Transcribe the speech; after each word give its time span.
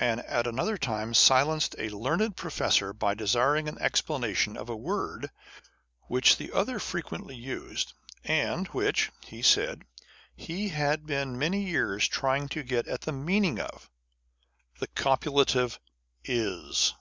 and, 0.00 0.18
at 0.22 0.44
another 0.44 0.76
time, 0.76 1.12
silemjed 1.14 1.76
a 1.78 1.94
learned 1.96 2.36
professor 2.36 2.92
by 2.92 3.14
desiring 3.14 3.68
an 3.68 3.78
explanation 3.80 4.56
of 4.56 4.68
a 4.68 4.74
word 4.74 5.30
which 6.08 6.36
the 6.36 6.50
other 6.50 6.80
* 6.80 6.80
frequently 6.80 7.36
used, 7.36 7.92
and 8.24 8.66
which, 8.74 9.12
he 9.24 9.40
said, 9.40 9.84
he 10.34 10.70
had 10.70 11.06
been 11.06 11.38
many 11.38 11.62
years 11.64 12.08
trying 12.08 12.48
to 12.48 12.64
get 12.64 12.88
at 12.88 13.02
the 13.02 13.12
meaning 13.12 13.60
of, 13.60 13.88
â€" 14.74 14.78
the 14.80 14.88
copulative 14.88 15.78
Is 16.24 16.94